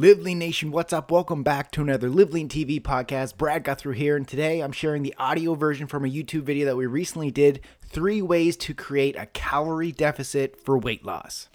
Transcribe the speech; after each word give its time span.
Live 0.00 0.20
Lean 0.22 0.38
Nation, 0.38 0.70
what's 0.70 0.94
up? 0.94 1.10
Welcome 1.10 1.42
back 1.42 1.70
to 1.72 1.82
another 1.82 2.08
Live 2.08 2.32
Lean 2.32 2.48
TV 2.48 2.80
podcast. 2.80 3.36
Brad 3.36 3.62
Gouthro 3.62 3.94
here, 3.94 4.16
and 4.16 4.26
today 4.26 4.60
I'm 4.60 4.72
sharing 4.72 5.02
the 5.02 5.14
audio 5.18 5.54
version 5.54 5.86
from 5.86 6.06
a 6.06 6.08
YouTube 6.08 6.44
video 6.44 6.64
that 6.64 6.76
we 6.78 6.86
recently 6.86 7.30
did 7.30 7.60
three 7.82 8.22
ways 8.22 8.56
to 8.56 8.72
create 8.72 9.14
a 9.18 9.26
calorie 9.26 9.92
deficit 9.92 10.58
for 10.58 10.78
weight 10.78 11.04
loss. 11.04 11.50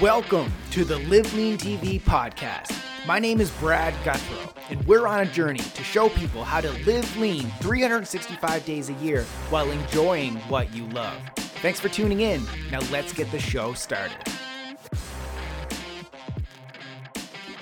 Welcome 0.00 0.52
to 0.72 0.84
the 0.84 0.98
Live 0.98 1.32
Lean 1.32 1.56
TV 1.56 2.00
podcast. 2.00 2.76
My 3.06 3.20
name 3.20 3.40
is 3.40 3.52
Brad 3.52 3.94
Gouthro, 4.02 4.52
and 4.68 4.84
we're 4.84 5.06
on 5.06 5.20
a 5.20 5.26
journey 5.26 5.60
to 5.60 5.84
show 5.84 6.08
people 6.08 6.42
how 6.42 6.60
to 6.60 6.72
live 6.84 7.16
lean 7.18 7.44
365 7.60 8.64
days 8.64 8.88
a 8.88 8.94
year 8.94 9.22
while 9.48 9.70
enjoying 9.70 10.34
what 10.48 10.74
you 10.74 10.88
love. 10.88 11.16
Thanks 11.62 11.78
for 11.78 11.88
tuning 11.88 12.22
in. 12.22 12.42
Now 12.72 12.80
let's 12.90 13.12
get 13.12 13.30
the 13.30 13.38
show 13.38 13.74
started. 13.74 14.16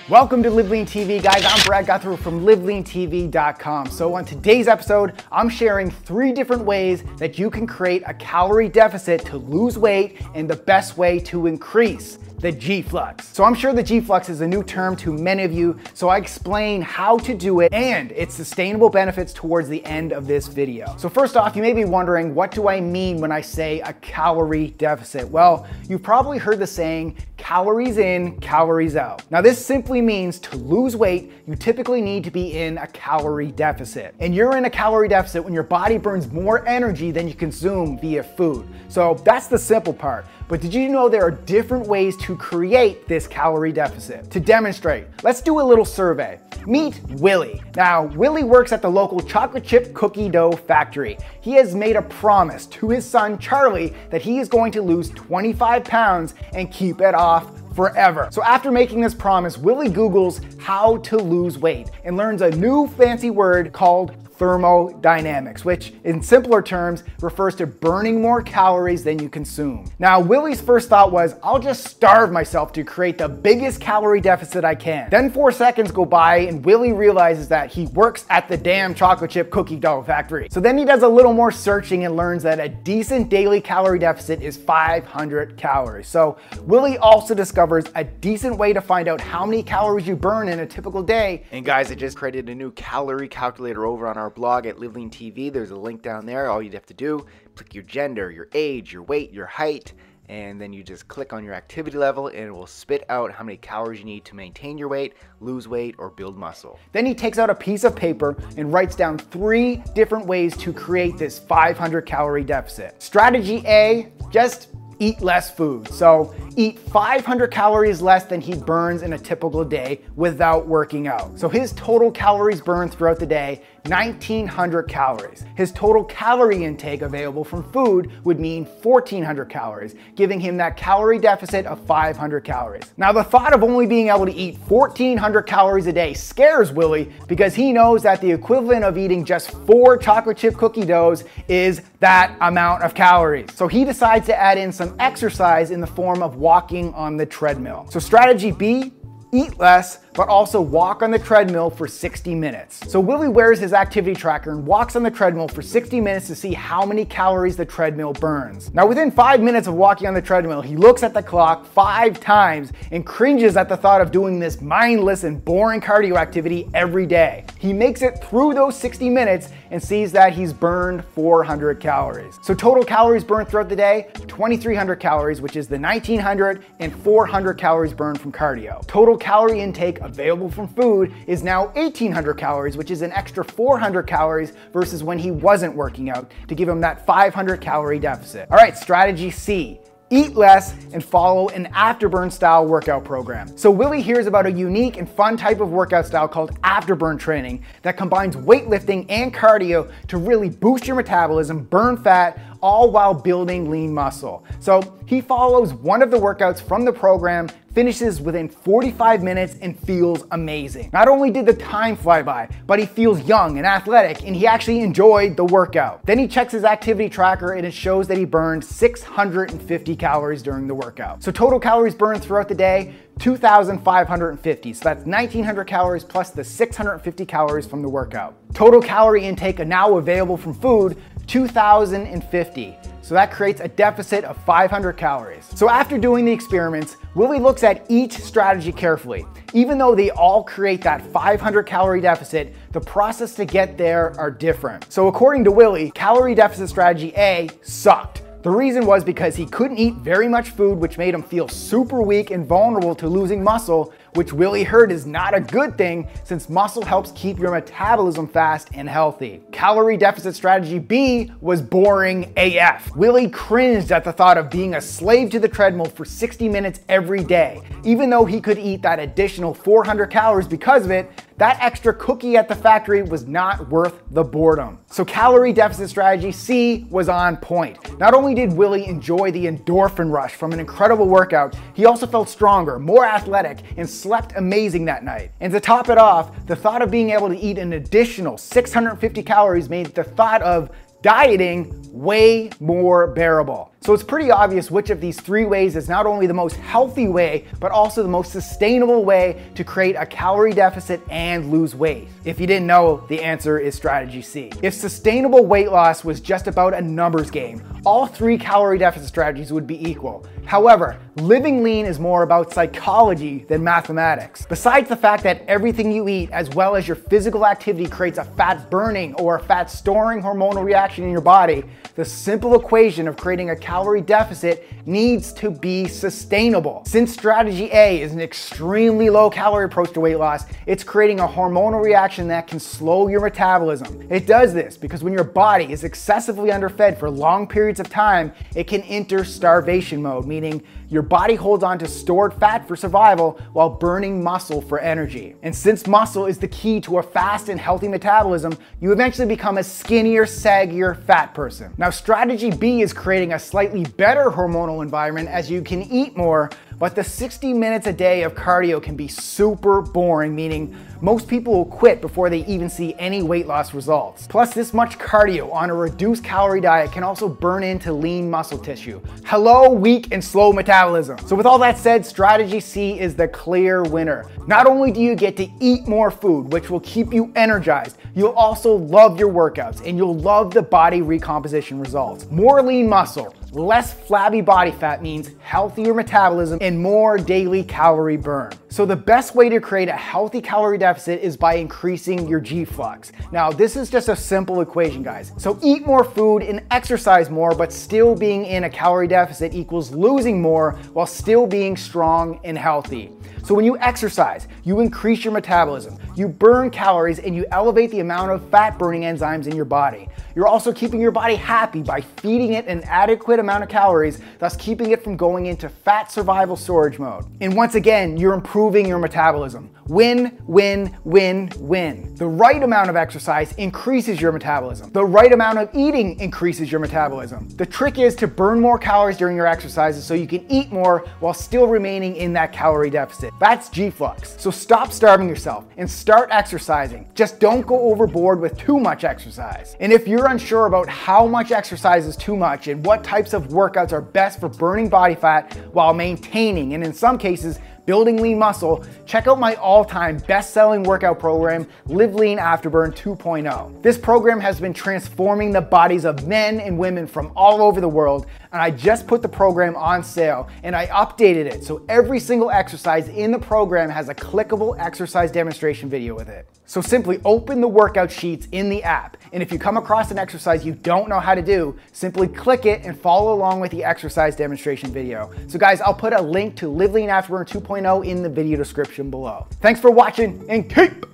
Welcome 0.09 0.41
to 0.41 0.49
Live 0.49 0.71
Lean 0.71 0.87
TV, 0.87 1.21
guys. 1.21 1.45
I'm 1.45 1.63
Brad 1.67 1.85
Gouthro 1.85 2.17
from 2.17 2.43
LiveLeanTV.com. 2.43 3.91
So, 3.91 4.15
on 4.15 4.25
today's 4.25 4.67
episode, 4.67 5.21
I'm 5.31 5.49
sharing 5.49 5.91
three 5.91 6.31
different 6.31 6.63
ways 6.63 7.03
that 7.17 7.37
you 7.37 7.51
can 7.51 7.67
create 7.67 8.01
a 8.07 8.15
calorie 8.15 8.69
deficit 8.69 9.23
to 9.27 9.37
lose 9.37 9.77
weight 9.77 10.19
and 10.33 10.49
the 10.49 10.55
best 10.55 10.97
way 10.97 11.19
to 11.19 11.45
increase 11.45 12.17
the 12.39 12.51
G-Flux. 12.51 13.27
So 13.27 13.43
I'm 13.43 13.53
sure 13.53 13.73
the 13.73 13.83
G-Flux 13.83 14.29
is 14.29 14.41
a 14.41 14.47
new 14.47 14.63
term 14.63 14.95
to 14.97 15.11
many 15.11 15.43
of 15.43 15.51
you, 15.51 15.77
so 15.93 16.07
I 16.07 16.17
explain 16.17 16.81
how 16.81 17.17
to 17.19 17.33
do 17.33 17.59
it 17.59 17.73
and 17.73 18.11
its 18.13 18.33
sustainable 18.33 18.89
benefits 18.89 19.33
towards 19.33 19.67
the 19.67 19.83
end 19.85 20.13
of 20.13 20.25
this 20.25 20.47
video. 20.47 20.95
So 20.97 21.09
first 21.09 21.35
off, 21.35 21.55
you 21.55 21.61
may 21.61 21.73
be 21.73 21.85
wondering, 21.85 22.33
what 22.33 22.51
do 22.51 22.69
I 22.69 22.79
mean 22.79 23.19
when 23.19 23.31
I 23.31 23.41
say 23.41 23.81
a 23.81 23.93
calorie 23.93 24.69
deficit? 24.77 25.27
Well, 25.27 25.67
you've 25.89 26.03
probably 26.03 26.37
heard 26.37 26.59
the 26.59 26.67
saying, 26.67 27.17
calories 27.35 27.97
in, 27.97 28.39
calories 28.39 28.95
out. 28.95 29.23
Now 29.31 29.41
this 29.41 29.63
simply 29.63 30.01
means 30.01 30.39
to 30.39 30.55
lose 30.57 30.95
weight, 30.95 31.31
you 31.47 31.55
typically 31.55 32.01
need 32.01 32.23
to 32.23 32.31
be 32.31 32.57
in 32.57 32.77
a 32.77 32.87
calorie 32.87 33.51
deficit. 33.51 34.15
And 34.19 34.33
you're 34.33 34.55
in 34.55 34.65
a 34.65 34.69
calorie 34.69 35.09
deficit 35.09 35.43
when 35.43 35.53
your 35.53 35.63
body 35.63 35.97
burns 35.97 36.31
more 36.31 36.65
energy 36.67 37.11
than 37.11 37.27
you 37.27 37.33
consume 37.33 37.99
via 37.99 38.23
food. 38.23 38.67
So 38.87 39.15
that's 39.25 39.47
the 39.47 39.57
simple 39.57 39.93
part. 39.93 40.25
But 40.49 40.61
did 40.61 40.73
you 40.73 40.89
know 40.89 41.07
there 41.07 41.21
are 41.21 41.29
different 41.29 41.85
ways 41.85 42.17
to 42.17 42.35
create 42.35 43.07
this 43.07 43.27
calorie 43.27 43.71
deficit? 43.71 44.31
To 44.31 44.39
demonstrate, 44.39 45.05
let's 45.21 45.41
do 45.41 45.59
a 45.59 45.61
little 45.61 45.85
survey. 45.85 46.39
Meet 46.65 46.99
Willie. 47.19 47.61
Now, 47.75 48.05
Willie 48.05 48.43
works 48.43 48.71
at 48.71 48.81
the 48.81 48.89
local 48.89 49.19
chocolate 49.19 49.63
chip 49.63 49.93
cookie 49.93 50.27
dough 50.27 50.53
factory. 50.53 51.19
He 51.39 51.51
has 51.51 51.75
made 51.75 51.95
a 51.95 52.01
promise 52.01 52.65
to 52.65 52.89
his 52.89 53.05
son 53.05 53.37
Charlie 53.37 53.93
that 54.09 54.23
he 54.23 54.39
is 54.39 54.49
going 54.49 54.71
to 54.71 54.81
lose 54.81 55.11
25 55.11 55.83
pounds 55.83 56.33
and 56.53 56.71
keep 56.71 56.99
it 56.99 57.13
off 57.13 57.51
forever. 57.75 58.29
So 58.31 58.41
after 58.41 58.71
making 58.71 59.01
this 59.01 59.13
promise, 59.13 59.55
Willie 59.55 59.89
Googles 59.89 60.41
how 60.59 60.97
to 60.97 61.17
lose 61.17 61.59
weight 61.59 61.91
and 62.05 62.17
learns 62.17 62.41
a 62.41 62.49
new 62.49 62.87
fancy 62.87 63.29
word 63.29 63.71
called 63.71 64.15
thermodynamics, 64.39 65.63
which 65.63 65.93
in 66.05 66.23
simpler 66.23 66.61
terms 66.61 67.03
refers 67.21 67.55
to 67.57 67.67
burning 67.67 68.21
more 68.21 68.41
calories 68.41 69.03
than 69.03 69.19
you 69.19 69.29
consume. 69.29 69.85
Now, 69.99 70.19
Willie's 70.19 70.61
first 70.61 70.89
thought 70.89 71.11
was, 71.11 71.35
I'll 71.43 71.59
just 71.59 71.85
starve 71.85 72.31
myself 72.31 72.71
to 72.73 72.83
create 72.83 73.17
the 73.17 73.29
biggest 73.29 73.81
calorie 73.81 74.21
deficit 74.21 74.63
I 74.63 74.75
can. 74.75 75.09
Then 75.09 75.29
four 75.29 75.51
seconds 75.51 75.91
go 75.91 76.05
by 76.05 76.37
and 76.39 76.63
Willie 76.65 76.93
realizes 76.93 77.47
that 77.49 77.71
he 77.71 77.87
works 77.87 78.25
at 78.29 78.47
the 78.47 78.57
damn 78.57 78.95
chocolate 78.95 79.31
chip 79.31 79.51
cookie 79.51 79.75
dough 79.75 80.01
factory. 80.03 80.47
So 80.49 80.59
then 80.59 80.77
he 80.77 80.85
does 80.85 81.03
a 81.03 81.07
little 81.07 81.33
more 81.33 81.51
searching 81.51 82.05
and 82.05 82.15
learns 82.15 82.41
that 82.43 82.59
a 82.59 82.69
decent 82.69 83.29
daily 83.29 83.59
calorie 83.59 83.99
deficit 83.99 84.41
is 84.41 84.55
500 84.55 85.57
calories. 85.57 86.07
So 86.07 86.37
Willie 86.61 86.97
also 86.97 87.35
discovers 87.35 87.85
a 87.95 88.05
decent 88.05 88.57
way 88.57 88.71
to 88.71 88.79
find 88.79 89.09
out 89.09 89.19
how 89.19 89.45
many 89.45 89.61
calories 89.61 90.07
you 90.07 90.15
burn 90.15 90.47
in 90.47 90.61
a 90.61 90.65
typical 90.65 91.03
day. 91.03 91.43
And 91.51 91.65
guys, 91.65 91.91
I 91.91 91.95
just 91.95 92.15
created 92.15 92.47
a 92.47 92.55
new 92.55 92.71
calorie 92.71 93.27
calculator 93.27 93.85
over 93.85 94.07
on 94.07 94.17
our 94.17 94.28
our 94.29 94.35
blog 94.35 94.67
at 94.67 94.77
LiveLean 94.77 95.09
TV. 95.09 95.51
There's 95.51 95.71
a 95.71 95.75
link 95.75 96.03
down 96.03 96.25
there. 96.25 96.49
All 96.49 96.61
you'd 96.61 96.75
have 96.75 96.85
to 96.85 96.93
do, 96.93 97.25
click 97.55 97.73
your 97.73 97.83
gender, 97.83 98.29
your 98.29 98.47
age, 98.53 98.93
your 98.93 99.01
weight, 99.01 99.33
your 99.33 99.47
height, 99.47 99.93
and 100.27 100.61
then 100.61 100.71
you 100.71 100.83
just 100.83 101.07
click 101.07 101.33
on 101.33 101.43
your 101.43 101.55
activity 101.55 101.97
level 101.97 102.27
and 102.27 102.37
it 102.37 102.51
will 102.51 102.67
spit 102.67 103.03
out 103.09 103.31
how 103.31 103.43
many 103.43 103.57
calories 103.57 104.01
you 104.01 104.05
need 104.05 104.23
to 104.25 104.35
maintain 104.35 104.77
your 104.77 104.87
weight, 104.87 105.15
lose 105.39 105.67
weight, 105.67 105.95
or 105.97 106.11
build 106.11 106.37
muscle. 106.37 106.77
Then 106.91 107.07
he 107.07 107.15
takes 107.15 107.39
out 107.39 107.49
a 107.49 107.55
piece 107.55 107.83
of 107.83 107.95
paper 107.95 108.37
and 108.55 108.71
writes 108.71 108.95
down 108.95 109.17
three 109.17 109.77
different 109.95 110.27
ways 110.27 110.55
to 110.57 110.71
create 110.71 111.17
this 111.17 111.39
500 111.39 112.05
calorie 112.05 112.43
deficit. 112.43 113.01
Strategy 113.01 113.63
A, 113.65 114.11
just 114.29 114.67
eat 114.99 115.21
less 115.21 115.49
food. 115.49 115.87
So 115.91 116.35
eat 116.55 116.77
500 116.77 117.49
calories 117.51 118.01
less 118.01 118.25
than 118.25 118.41
he 118.41 118.55
burns 118.55 119.01
in 119.01 119.13
a 119.13 119.17
typical 119.17 119.63
day 119.63 120.01
without 120.15 120.67
working 120.67 121.07
out. 121.07 121.39
So 121.39 121.49
his 121.49 121.71
total 121.73 122.11
calories 122.11 122.61
burned 122.61 122.93
throughout 122.93 123.19
the 123.19 123.25
day 123.25 123.63
1900 123.89 124.83
calories. 124.83 125.43
His 125.55 125.71
total 125.71 126.03
calorie 126.03 126.63
intake 126.63 127.01
available 127.01 127.43
from 127.43 127.69
food 127.71 128.11
would 128.23 128.39
mean 128.39 128.65
1400 128.65 129.49
calories, 129.49 129.95
giving 130.15 130.39
him 130.39 130.57
that 130.57 130.77
calorie 130.77 131.19
deficit 131.19 131.65
of 131.65 131.83
500 131.85 132.43
calories. 132.43 132.93
Now, 132.97 133.11
the 133.11 133.23
thought 133.23 133.53
of 133.53 133.63
only 133.63 133.87
being 133.87 134.09
able 134.09 134.25
to 134.25 134.33
eat 134.33 134.57
1400 134.67 135.43
calories 135.43 135.87
a 135.87 135.93
day 135.93 136.13
scares 136.13 136.71
Willie 136.71 137.11
because 137.27 137.55
he 137.55 137.73
knows 137.73 138.03
that 138.03 138.21
the 138.21 138.31
equivalent 138.31 138.83
of 138.83 138.97
eating 138.97 139.25
just 139.25 139.51
four 139.65 139.97
chocolate 139.97 140.37
chip 140.37 140.55
cookie 140.55 140.85
doughs 140.85 141.23
is 141.47 141.81
that 141.99 142.35
amount 142.41 142.83
of 142.83 142.93
calories. 142.93 143.53
So 143.55 143.67
he 143.67 143.83
decides 143.85 144.25
to 144.27 144.39
add 144.39 144.57
in 144.57 144.71
some 144.71 144.95
exercise 144.99 145.71
in 145.71 145.81
the 145.81 145.87
form 145.87 146.21
of 146.21 146.35
walking 146.35 146.93
on 146.93 147.17
the 147.17 147.25
treadmill. 147.25 147.87
So 147.89 147.99
strategy 147.99 148.51
B 148.51 148.93
eat 149.31 149.57
less, 149.59 149.99
but 150.19 150.27
also 150.27 150.59
walk 150.59 151.01
on 151.01 151.11
the 151.11 151.17
treadmill 151.17 151.69
for 151.69 151.87
60 151.87 152.35
minutes. 152.35 152.81
So 152.91 152.99
Willie 152.99 153.29
wears 153.29 153.57
his 153.57 153.71
activity 153.71 154.13
tracker 154.13 154.51
and 154.51 154.67
walks 154.67 154.97
on 154.97 155.03
the 155.03 155.09
treadmill 155.09 155.47
for 155.47 155.61
60 155.61 156.01
minutes 156.01 156.27
to 156.27 156.35
see 156.35 156.51
how 156.51 156.85
many 156.85 157.05
calories 157.05 157.55
the 157.55 157.63
treadmill 157.63 158.11
burns. 158.11 158.73
Now, 158.73 158.85
within 158.85 159.11
five 159.11 159.39
minutes 159.39 159.67
of 159.67 159.75
walking 159.75 160.09
on 160.09 160.13
the 160.13 160.21
treadmill, 160.21 160.61
he 160.61 160.75
looks 160.75 161.03
at 161.03 161.13
the 161.13 161.23
clock 161.23 161.65
five 161.65 162.19
times 162.19 162.73
and 162.91 163.05
cringes 163.05 163.55
at 163.55 163.69
the 163.69 163.77
thought 163.77 164.01
of 164.01 164.11
doing 164.11 164.39
this 164.39 164.59
mindless 164.59 165.23
and 165.23 165.41
boring 165.45 165.79
cardio 165.79 166.17
activity 166.17 166.69
every 166.73 167.05
day. 167.05 167.45
He 167.57 167.71
makes 167.71 168.01
it 168.01 168.21
through 168.21 168.55
those 168.55 168.77
60 168.77 169.09
minutes 169.09 169.47
and 169.71 169.81
sees 169.81 170.11
that 170.11 170.33
he's 170.33 170.51
burned 170.51 171.05
400 171.05 171.79
calories. 171.79 172.39
So 172.41 172.53
total 172.53 172.83
calories 172.83 173.23
burned 173.23 173.47
throughout 173.47 173.69
the 173.69 173.75
day, 173.75 174.09
2,300 174.27 174.97
calories, 174.97 175.41
which 175.41 175.55
is 175.55 175.67
the 175.67 175.77
1,900 175.77 176.65
and 176.79 176.93
400 177.03 177.53
calories 177.53 177.93
burned 177.93 178.19
from 178.19 178.33
cardio. 178.33 178.85
Total 178.87 179.17
calorie 179.17 179.61
intake 179.61 180.01
available 180.09 180.49
from 180.49 180.67
food 180.67 181.13
is 181.27 181.43
now 181.43 181.67
1800 181.67 182.33
calories, 182.35 182.75
which 182.75 182.91
is 182.91 183.01
an 183.01 183.11
extra 183.13 183.43
400 183.43 184.03
calories 184.03 184.53
versus 184.73 185.03
when 185.03 185.17
he 185.17 185.31
wasn't 185.31 185.73
working 185.73 186.09
out 186.09 186.31
to 186.47 186.55
give 186.55 186.67
him 186.67 186.81
that 186.81 187.05
500 187.05 187.61
calorie 187.61 187.99
deficit. 187.99 188.49
All 188.51 188.57
right, 188.57 188.77
strategy 188.77 189.31
C 189.31 189.79
eat 190.09 190.35
less, 190.35 190.73
and 190.93 191.03
follow 191.03 191.49
an 191.49 191.65
afterburn 191.67 192.31
style 192.31 192.65
workout 192.65 193.03
program. 193.03 193.55
So 193.57 193.69
Willie 193.69 194.01
hears 194.01 194.27
about 194.27 194.45
a 194.45 194.51
unique 194.51 194.97
and 194.97 195.07
fun 195.07 195.37
type 195.37 195.59
of 195.59 195.71
workout 195.71 196.05
style 196.05 196.27
called 196.27 196.59
afterburn 196.61 197.19
training 197.19 197.63
that 197.83 197.97
combines 197.97 198.35
weightlifting 198.35 199.05
and 199.09 199.33
cardio 199.33 199.91
to 200.07 200.17
really 200.17 200.49
boost 200.49 200.87
your 200.87 200.95
metabolism, 200.95 201.63
burn 201.63 201.97
fat, 201.97 202.39
all 202.61 202.91
while 202.91 203.13
building 203.13 203.69
lean 203.69 203.93
muscle. 203.93 204.43
So 204.59 204.97
he 205.05 205.21
follows 205.21 205.73
one 205.73 206.01
of 206.01 206.11
the 206.11 206.17
workouts 206.17 206.61
from 206.61 206.85
the 206.85 206.93
program, 206.93 207.47
finishes 207.79 208.19
within 208.19 208.49
45 208.49 209.23
minutes, 209.23 209.55
and 209.61 209.79
feels 209.79 210.25
amazing. 210.31 210.89
Not 210.91 211.07
only 211.07 211.31
did 211.31 211.45
the 211.45 211.53
time 211.53 211.95
fly 211.95 212.21
by, 212.21 212.49
but 212.67 212.77
he 212.77 212.85
feels 212.85 213.21
young 213.21 213.57
and 213.57 213.65
athletic, 213.65 214.27
and 214.27 214.35
he 214.35 214.45
actually 214.45 214.81
enjoyed 214.81 215.37
the 215.37 215.45
workout. 215.45 216.05
Then 216.05 216.19
he 216.19 216.27
checks 216.27 216.51
his 216.51 216.65
activity 216.65 217.07
tracker, 217.07 217.53
and 217.53 217.65
it 217.65 217.71
shows 217.71 218.05
that 218.09 218.17
he 218.17 218.25
burned 218.25 218.65
650 218.65 219.95
calories 219.95 220.43
during 220.43 220.67
the 220.67 220.75
workout. 220.75 221.23
So 221.23 221.31
total 221.31 221.57
calories 221.57 221.95
burned 221.95 222.21
throughout 222.21 222.49
the 222.49 222.53
day, 222.53 222.95
2,550. 223.19 224.73
So 224.73 224.83
that's 224.83 225.05
1,900 225.05 225.63
calories 225.63 226.03
plus 226.03 226.31
the 226.31 226.43
650 226.43 227.25
calories 227.25 227.65
from 227.65 227.81
the 227.81 227.89
workout. 227.89 228.35
Total 228.53 228.81
calorie 228.81 229.23
intake 229.23 229.65
now 229.65 229.95
available 229.95 230.35
from 230.35 230.53
food, 230.53 230.97
2,050. 231.29 232.75
So 233.01 233.13
that 233.13 233.31
creates 233.31 233.61
a 233.61 233.67
deficit 233.67 234.23
of 234.23 234.35
500 234.45 234.93
calories. 234.93 235.45
So 235.55 235.69
after 235.69 235.97
doing 235.97 236.25
the 236.25 236.31
experiments, 236.31 236.97
Willie 237.13 237.39
looks 237.39 237.63
at 237.63 237.85
each 237.87 238.13
strategy 238.13 238.71
carefully. 238.71 239.25
Even 239.53 239.77
though 239.77 239.93
they 239.93 240.09
all 240.11 240.43
create 240.43 240.81
that 240.81 241.01
500 241.11 241.63
calorie 241.63 242.01
deficit, 242.01 242.55
the 242.71 242.81
process 242.81 243.35
to 243.35 243.45
get 243.45 243.77
there 243.77 244.19
are 244.19 244.31
different. 244.31 244.91
So 244.91 245.07
according 245.07 245.43
to 245.45 245.51
Willie, 245.51 245.91
calorie 245.91 246.35
deficit 246.35 246.67
strategy 246.67 247.13
A 247.15 247.49
sucked 247.61 248.23
The 248.41 248.49
reason 248.49 248.85
was 248.85 249.03
because 249.03 249.35
he 249.35 249.45
couldn't 249.45 249.77
eat 249.77 249.95
very 249.95 250.29
much 250.29 250.51
food, 250.51 250.79
which 250.79 250.97
made 250.97 251.13
him 251.13 251.21
feel 251.21 251.49
super 251.49 252.01
weak 252.01 252.31
and 252.31 252.45
vulnerable 252.45 252.95
to 252.95 253.09
losing 253.09 253.43
muscle, 253.43 253.93
which 254.15 254.33
Willie 254.33 254.63
heard 254.63 254.91
is 254.91 255.05
not 255.05 255.33
a 255.35 255.39
good 255.39 255.77
thing 255.77 256.07
since 256.23 256.49
muscle 256.49 256.83
helps 256.83 257.11
keep 257.11 257.39
your 257.39 257.51
metabolism 257.51 258.27
fast 258.27 258.69
and 258.73 258.89
healthy. 258.89 259.41
Calorie 259.51 259.97
deficit 259.97 260.35
strategy 260.35 260.79
B 260.79 261.31
was 261.41 261.61
boring 261.61 262.33
AF. 262.37 262.95
Willie 262.95 263.29
cringed 263.29 263.91
at 263.91 264.03
the 264.03 264.11
thought 264.11 264.37
of 264.37 264.49
being 264.49 264.75
a 264.75 264.81
slave 264.81 265.29
to 265.31 265.39
the 265.39 265.47
treadmill 265.47 265.85
for 265.85 266.05
60 266.05 266.49
minutes 266.49 266.81
every 266.89 267.23
day. 267.23 267.61
Even 267.83 268.09
though 268.09 268.25
he 268.25 268.41
could 268.41 268.57
eat 268.57 268.81
that 268.81 268.99
additional 268.99 269.53
400 269.53 270.07
calories 270.07 270.47
because 270.47 270.85
of 270.85 270.91
it, 270.91 271.09
that 271.39 271.57
extra 271.61 271.93
cookie 271.93 272.35
at 272.35 272.49
the 272.49 272.55
factory 272.55 273.01
was 273.01 273.25
not 273.25 273.69
worth 273.69 274.03
the 274.11 274.23
boredom. 274.23 274.77
So 274.87 275.05
calorie 275.05 275.53
deficit 275.53 275.89
strategy 275.89 276.33
C 276.33 276.85
was 276.89 277.07
on 277.07 277.37
point. 277.37 277.97
Not 277.97 278.13
only 278.13 278.35
did 278.35 278.51
Willie 278.51 278.85
enjoy 278.87 279.31
the 279.31 279.45
endorphin 279.45 280.11
rush 280.11 280.35
from 280.35 280.51
an 280.51 280.59
incredible 280.59 281.07
workout, 281.07 281.55
he 281.73 281.85
also 281.85 282.05
felt 282.05 282.27
stronger, 282.27 282.77
more 282.77 283.05
athletic, 283.05 283.59
and 283.77 283.89
slept 283.99 284.33
amazing 284.35 284.85
that 284.85 285.03
night. 285.03 285.31
And 285.39 285.51
to 285.53 285.59
top 285.59 285.89
it 285.89 285.97
off, 285.97 286.45
the 286.45 286.55
thought 286.55 286.81
of 286.81 286.89
being 286.89 287.09
able 287.11 287.29
to 287.29 287.37
eat 287.37 287.57
an 287.57 287.73
additional 287.73 288.37
650 288.37 289.23
calories 289.23 289.69
made 289.69 289.87
the 289.87 290.03
thought 290.03 290.41
of 290.41 290.71
dieting 291.01 291.73
way 291.91 292.49
more 292.59 293.07
bearable. 293.07 293.71
So 293.81 293.93
it's 293.93 294.03
pretty 294.03 294.29
obvious 294.29 294.69
which 294.69 294.89
of 294.89 294.99
these 294.99 295.21
three 295.21 295.45
ways 295.45 295.77
is 295.77 295.87
not 295.87 296.05
only 296.05 296.27
the 296.27 296.33
most 296.33 296.57
healthy 296.57 297.07
way, 297.07 297.45
but 297.61 297.71
also 297.71 298.03
the 298.03 298.09
most 298.09 298.33
sustainable 298.33 299.05
way 299.05 299.41
to 299.55 299.63
create 299.63 299.95
a 299.95 300.05
calorie 300.05 300.51
deficit 300.51 301.01
and 301.09 301.49
lose 301.49 301.75
weight. 301.75 302.09
If 302.25 302.41
you 302.41 302.47
didn't 302.47 302.67
know, 302.67 303.05
the 303.07 303.21
answer 303.21 303.57
is 303.57 303.75
strategy 303.75 304.21
C. 304.21 304.51
If 304.61 304.73
sustainable 304.73 305.45
weight 305.45 305.71
loss 305.71 306.03
was 306.03 306.19
just 306.19 306.47
about 306.47 306.73
a 306.73 306.81
numbers 306.81 307.31
game, 307.31 307.63
all 307.85 308.05
three 308.05 308.37
calorie 308.37 308.77
deficit 308.77 309.07
strategies 309.07 309.53
would 309.53 309.65
be 309.65 309.81
equal. 309.89 310.25
However, 310.45 310.99
living 311.15 311.63
lean 311.63 311.85
is 311.85 311.99
more 311.99 312.23
about 312.23 312.51
psychology 312.51 313.45
than 313.47 313.63
mathematics. 313.63 314.45
Besides 314.49 314.89
the 314.89 314.95
fact 314.95 315.23
that 315.23 315.43
everything 315.47 315.91
you 315.91 316.09
eat, 316.09 316.31
as 316.31 316.49
well 316.49 316.75
as 316.75 316.87
your 316.87 316.95
physical 316.95 317.45
activity, 317.45 317.87
creates 317.87 318.17
a 318.17 318.25
fat 318.25 318.69
burning 318.69 319.13
or 319.13 319.35
a 319.35 319.39
fat 319.39 319.69
storing 319.69 320.21
hormonal 320.21 320.63
reaction 320.63 321.05
in 321.05 321.11
your 321.11 321.21
body, 321.21 321.63
the 321.95 322.03
simple 322.03 322.55
equation 322.55 323.07
of 323.07 323.15
creating 323.15 323.51
a 323.51 323.55
calorie 323.69 324.01
deficit 324.01 324.65
needs 324.87 325.31
to 325.31 325.51
be 325.51 325.87
sustainable. 325.87 326.81
Since 326.87 327.13
strategy 327.13 327.69
A 327.71 328.01
is 328.01 328.13
an 328.13 328.19
extremely 328.19 329.11
low 329.11 329.29
calorie 329.29 329.65
approach 329.65 329.93
to 329.93 329.99
weight 329.99 330.15
loss, 330.15 330.45
it's 330.65 330.83
creating 330.83 331.19
a 331.19 331.27
hormonal 331.27 331.83
reaction 331.83 332.27
that 332.29 332.47
can 332.47 332.59
slow 332.59 333.09
your 333.09 333.21
metabolism. 333.21 334.07
It 334.09 334.25
does 334.25 334.55
this 334.55 334.75
because 334.75 335.03
when 335.03 335.13
your 335.13 335.23
body 335.23 335.71
is 335.71 335.83
excessively 335.83 336.51
underfed 336.51 336.97
for 336.97 337.11
long 337.11 337.45
periods 337.45 337.79
of 337.79 337.91
time, 337.91 338.33
it 338.55 338.63
can 338.63 338.81
enter 338.81 339.23
starvation 339.23 340.01
mode, 340.01 340.25
meaning 340.25 340.63
your 340.89 341.03
body 341.03 341.35
holds 341.35 341.63
on 341.63 341.77
to 341.79 341.87
stored 341.87 342.33
fat 342.33 342.67
for 342.67 342.75
survival 342.75 343.39
while 343.53 343.69
burning 343.69 344.23
muscle 344.23 344.59
for 344.59 344.79
energy. 344.79 345.35
And 345.43 345.55
since 345.55 345.85
muscle 345.85 346.25
is 346.25 346.39
the 346.39 346.47
key 346.47 346.81
to 346.81 346.97
a 346.97 347.03
fast 347.03 347.47
and 347.47 347.59
healthy 347.59 347.87
metabolism, 347.87 348.57
you 348.81 348.91
eventually 348.91 349.27
become 349.27 349.59
a 349.59 349.63
skinnier, 349.63 350.25
saggier, 350.25 350.99
fat 351.03 351.35
person. 351.35 351.75
Now, 351.77 351.91
strategy 351.91 352.49
B 352.49 352.81
is 352.81 352.91
creating 352.91 353.33
a 353.33 353.39
slightly 353.59 353.83
better 353.97 354.31
hormonal 354.31 354.81
environment 354.81 355.27
as 355.27 355.51
you 355.51 355.61
can 355.61 355.81
eat 355.81 356.15
more, 356.15 356.49
but 356.79 356.95
the 356.95 357.03
60 357.03 357.53
minutes 357.53 357.87
a 357.87 357.93
day 357.93 358.23
of 358.23 358.33
cardio 358.33 358.81
can 358.81 358.95
be 358.95 359.07
super 359.07 359.81
boring, 359.81 360.33
meaning 360.33 360.73
most 361.01 361.27
people 361.27 361.53
will 361.53 361.65
quit 361.65 362.01
before 362.01 362.29
they 362.29 362.45
even 362.45 362.69
see 362.69 362.95
any 362.97 363.21
weight 363.21 363.47
loss 363.47 363.73
results. 363.73 364.27
Plus, 364.27 364.53
this 364.53 364.73
much 364.73 364.97
cardio 364.97 365.51
on 365.53 365.69
a 365.69 365.75
reduced 365.75 366.23
calorie 366.23 366.61
diet 366.61 366.91
can 366.91 367.03
also 367.03 367.27
burn 367.27 367.63
into 367.63 367.91
lean 367.93 368.29
muscle 368.29 368.57
tissue. 368.57 369.01
Hello, 369.25 369.69
weak 369.69 370.11
and 370.11 370.23
slow 370.23 370.51
metabolism. 370.53 371.17
So, 371.19 371.35
with 371.35 371.45
all 371.45 371.59
that 371.59 371.77
said, 371.77 372.05
strategy 372.05 372.59
C 372.59 372.99
is 372.99 373.15
the 373.15 373.27
clear 373.27 373.83
winner. 373.83 374.29
Not 374.47 374.65
only 374.65 374.91
do 374.91 375.01
you 375.01 375.15
get 375.15 375.37
to 375.37 375.47
eat 375.59 375.87
more 375.87 376.11
food, 376.11 376.51
which 376.51 376.69
will 376.69 376.79
keep 376.81 377.13
you 377.13 377.31
energized, 377.35 377.97
you'll 378.15 378.31
also 378.31 378.75
love 378.75 379.19
your 379.19 379.31
workouts 379.31 379.85
and 379.85 379.97
you'll 379.97 380.17
love 380.17 380.53
the 380.53 380.61
body 380.61 381.01
recomposition 381.01 381.79
results. 381.79 382.25
More 382.31 382.61
lean 382.61 382.89
muscle, 382.89 383.33
less 383.51 383.93
flabby 383.93 384.41
body 384.41 384.71
fat 384.71 385.01
means 385.01 385.29
healthier 385.39 385.93
metabolism 385.93 386.59
and 386.69 386.79
more 386.79 387.17
daily 387.17 387.63
calorie 387.63 388.15
burn. 388.15 388.51
So 388.69 388.85
the 388.85 388.95
best 388.95 389.33
way 389.33 389.49
to 389.49 389.59
create 389.59 389.89
a 389.89 389.93
healthy 389.93 390.39
calorie 390.39 390.77
deficit 390.77 391.19
is 391.19 391.35
by 391.35 391.55
increasing 391.55 392.27
your 392.27 392.39
G-flux. 392.39 393.11
Now, 393.31 393.49
this 393.51 393.75
is 393.75 393.89
just 393.89 394.07
a 394.07 394.15
simple 394.15 394.61
equation, 394.61 395.01
guys. 395.01 395.31
So 395.37 395.57
eat 395.63 395.87
more 395.87 396.03
food 396.03 396.43
and 396.43 396.61
exercise 396.69 397.31
more, 397.31 397.55
but 397.55 397.73
still 397.73 398.13
being 398.13 398.45
in 398.45 398.65
a 398.65 398.69
calorie 398.69 399.07
deficit 399.07 399.55
equals 399.55 399.89
losing 399.89 400.43
more 400.43 400.73
while 400.93 401.07
still 401.07 401.47
being 401.47 401.75
strong 401.75 402.39
and 402.43 402.55
healthy. 402.55 403.09
So 403.43 403.55
when 403.55 403.65
you 403.65 403.75
exercise, 403.79 404.47
you 404.63 404.79
increase 404.79 405.23
your 405.23 405.33
metabolism, 405.33 405.97
you 406.15 406.27
burn 406.27 406.69
calories, 406.69 407.17
and 407.17 407.35
you 407.35 407.47
elevate 407.51 407.89
the 407.89 408.01
amount 408.01 408.29
of 408.29 408.47
fat 408.51 408.77
burning 408.77 409.01
enzymes 409.01 409.47
in 409.47 409.55
your 409.55 409.65
body. 409.65 410.07
You're 410.39 410.47
also 410.47 410.71
keeping 410.71 411.01
your 411.01 411.11
body 411.11 411.35
happy 411.35 411.81
by 411.81 411.99
feeding 411.99 412.53
it 412.53 412.65
an 412.65 412.81
adequate 412.85 413.41
amount 413.41 413.61
of 413.63 413.67
calories, 413.67 414.21
thus 414.37 414.55
keeping 414.55 414.91
it 414.91 415.03
from 415.03 415.17
going 415.17 415.47
into 415.47 415.67
fat 415.67 416.13
survival 416.13 416.55
storage 416.55 416.97
mode. 416.97 417.25
And 417.41 417.57
once 417.57 417.75
again, 417.75 418.15
you're 418.15 418.33
improving 418.33 418.87
your 418.87 418.99
metabolism. 418.99 419.69
Win, 419.89 420.37
win, 420.45 420.95
win, 421.03 421.51
win. 421.57 422.13
The 422.13 422.27
right 422.27 422.61
amount 422.61 422.91
of 422.91 422.95
exercise 422.95 423.53
increases 423.53 424.21
your 424.21 424.31
metabolism. 424.31 424.91
The 424.91 425.03
right 425.03 425.33
amount 425.33 425.57
of 425.57 425.67
eating 425.73 426.19
increases 426.19 426.71
your 426.71 426.79
metabolism. 426.79 427.49
The 427.49 427.65
trick 427.65 427.97
is 427.97 428.15
to 428.17 428.27
burn 428.27 428.59
more 428.59 428.77
calories 428.77 429.17
during 429.17 429.35
your 429.35 429.47
exercises 429.47 430.03
so 430.03 430.13
you 430.13 430.27
can 430.27 430.45
eat 430.47 430.71
more 430.71 431.07
while 431.21 431.33
still 431.33 431.65
remaining 431.65 432.17
in 432.17 432.33
that 432.33 432.53
calorie 432.53 432.91
deficit. 432.91 433.33
That's 433.39 433.67
G-Flux. 433.69 434.39
So 434.39 434.51
stop 434.51 434.91
starving 434.91 435.27
yourself 435.27 435.65
and 435.77 435.89
start 435.89 436.29
exercising. 436.31 437.09
Just 437.15 437.39
don't 437.39 437.65
go 437.65 437.79
overboard 437.89 438.39
with 438.39 438.59
too 438.59 438.79
much 438.79 439.03
exercise. 439.03 439.75
And 439.79 439.91
if 439.91 440.07
you're 440.07 440.27
unsure 440.27 440.67
about 440.67 440.87
how 440.87 441.25
much 441.25 441.49
exercise 441.49 442.05
is 442.05 442.15
too 442.15 442.37
much 442.37 442.67
and 442.67 442.85
what 442.85 443.03
types 443.03 443.33
of 443.33 443.47
workouts 443.47 443.91
are 443.91 444.01
best 444.01 444.39
for 444.39 444.49
burning 444.49 444.87
body 444.87 445.15
fat 445.15 445.51
while 445.73 445.95
maintaining, 445.95 446.75
and 446.75 446.83
in 446.83 446.93
some 446.93 447.17
cases, 447.17 447.57
building 447.89 448.21
lean 448.21 448.37
muscle, 448.37 448.85
check 449.07 449.25
out 449.25 449.39
my 449.39 449.55
all 449.55 449.83
time 449.83 450.17
best 450.27 450.53
selling 450.53 450.83
workout 450.83 451.17
program, 451.17 451.65
Live 451.87 452.13
Lean 452.13 452.37
Afterburn 452.37 452.95
2.0. 452.95 453.81
This 453.81 453.97
program 453.97 454.39
has 454.39 454.61
been 454.61 454.75
transforming 454.75 455.51
the 455.51 455.61
bodies 455.61 456.05
of 456.05 456.27
men 456.27 456.59
and 456.59 456.77
women 456.77 457.07
from 457.07 457.31
all 457.35 457.63
over 457.63 457.81
the 457.81 457.89
world, 457.89 458.27
and 458.51 458.61
I 458.61 458.69
just 458.69 459.07
put 459.07 459.23
the 459.23 459.27
program 459.27 459.75
on 459.75 460.03
sale 460.03 460.49
and 460.61 460.75
I 460.75 460.85
updated 460.87 461.45
it 461.45 461.63
so 461.63 461.83
every 461.89 462.19
single 462.19 462.51
exercise 462.51 463.07
in 463.07 463.31
the 463.31 463.39
program 463.39 463.89
has 463.89 464.07
a 464.07 464.13
clickable 464.13 464.77
exercise 464.79 465.31
demonstration 465.31 465.89
video 465.89 466.13
with 466.15 466.29
it. 466.29 466.47
So 466.65 466.81
simply 466.81 467.19
open 467.25 467.61
the 467.61 467.67
workout 467.67 468.11
sheets 468.11 468.47
in 468.51 468.69
the 468.69 468.83
app, 468.83 469.17
and 469.33 469.41
if 469.41 469.51
you 469.51 469.57
come 469.57 469.77
across 469.77 470.11
an 470.11 470.19
exercise 470.19 470.63
you 470.63 470.73
don't 470.73 471.09
know 471.09 471.19
how 471.19 471.33
to 471.33 471.41
do, 471.41 471.75
simply 471.91 472.27
click 472.27 472.67
it 472.67 472.85
and 472.85 472.95
follow 472.95 473.33
along 473.33 473.59
with 473.59 473.71
the 473.71 473.83
exercise 473.83 474.35
demonstration 474.35 474.91
video. 474.91 475.31
So, 475.47 475.57
guys, 475.57 475.81
I'll 475.81 475.95
put 475.95 476.13
a 476.13 476.21
link 476.21 476.55
to 476.57 476.69
Live 476.69 476.93
Lean 476.93 477.09
Afterburn 477.09 477.47
2.0 477.83 478.05
in 478.05 478.23
the 478.23 478.29
video 478.29 478.57
description 478.57 479.09
below. 479.09 479.47
Thanks 479.61 479.79
for 479.79 479.91
watching 479.91 480.45
and 480.49 480.69
keep 480.69 481.05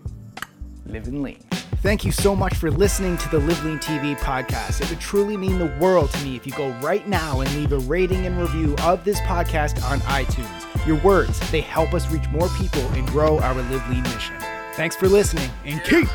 living 0.85 1.21
lean. 1.21 1.39
Thank 1.81 2.03
you 2.03 2.11
so 2.11 2.35
much 2.35 2.55
for 2.55 2.71
listening 2.71 3.15
to 3.17 3.29
the 3.29 3.37
Live 3.39 3.63
Lean 3.63 3.77
TV 3.77 4.17
podcast. 4.17 4.81
It 4.81 4.89
would 4.89 4.99
truly 4.99 5.37
mean 5.37 5.59
the 5.59 5.75
world 5.79 6.09
to 6.11 6.23
me 6.23 6.35
if 6.35 6.47
you 6.47 6.53
go 6.53 6.71
right 6.81 7.07
now 7.07 7.41
and 7.41 7.55
leave 7.55 7.71
a 7.73 7.79
rating 7.79 8.25
and 8.25 8.37
review 8.39 8.75
of 8.81 9.03
this 9.03 9.19
podcast 9.21 9.83
on 9.83 9.99
iTunes. 10.01 10.87
Your 10.87 10.97
words, 11.01 11.39
they 11.51 11.61
help 11.61 11.93
us 11.93 12.09
reach 12.11 12.27
more 12.29 12.49
people 12.57 12.81
and 12.93 13.07
grow 13.07 13.39
our 13.39 13.53
Live 13.53 13.87
Lean 13.89 14.01
mission. 14.03 14.35
Thanks 14.73 14.95
for 14.95 15.07
listening 15.07 15.49
and 15.63 15.83
keep 15.83 16.07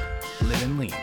living 0.42 0.76
lean. 0.76 0.94